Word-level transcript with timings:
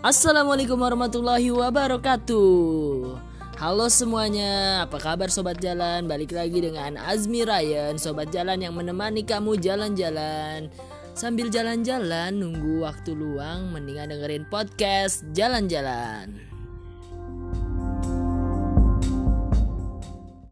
Assalamualaikum 0.00 0.80
warahmatullahi 0.80 1.52
wabarakatuh. 1.52 3.20
Halo 3.60 3.86
semuanya, 3.92 4.88
apa 4.88 4.96
kabar 4.96 5.28
sobat 5.28 5.60
jalan? 5.60 6.08
Balik 6.08 6.32
lagi 6.32 6.56
dengan 6.56 6.96
Azmi 6.96 7.44
Ryan, 7.44 8.00
sobat 8.00 8.32
jalan 8.32 8.64
yang 8.64 8.72
menemani 8.72 9.28
kamu 9.28 9.60
jalan-jalan. 9.60 10.72
Sambil 11.12 11.52
jalan-jalan 11.52 12.32
nunggu 12.32 12.80
waktu 12.80 13.12
luang 13.12 13.76
mendingan 13.76 14.08
dengerin 14.08 14.48
podcast 14.48 15.20
jalan-jalan. 15.36 16.32